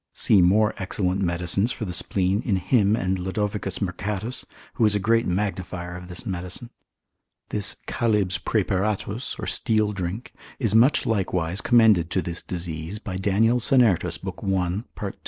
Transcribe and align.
See 0.15 0.41
more 0.41 0.73
excellent 0.79 1.21
medicines 1.21 1.71
for 1.71 1.85
the 1.85 1.93
spleen 1.93 2.41
in 2.41 2.55
him 2.55 2.95
and 2.95 3.19
Lod. 3.19 3.35
Mercatus, 3.37 4.45
who 4.73 4.83
is 4.85 4.95
a 4.95 4.99
great 4.99 5.27
magnifier 5.27 5.95
of 5.95 6.07
this 6.07 6.25
medicine. 6.25 6.71
This 7.49 7.75
Chalybs 7.85 8.39
praeparatus, 8.43 9.35
or 9.37 9.45
steel 9.45 9.91
drink, 9.91 10.33
is 10.57 10.73
much 10.73 11.05
likewise 11.05 11.61
commended 11.61 12.09
to 12.09 12.23
this 12.23 12.41
disease 12.41 12.97
by 12.97 13.15
Daniel 13.15 13.59
Sennertus 13.59 14.25
l. 14.25 14.33
1. 14.41 14.85
part. 14.95 15.19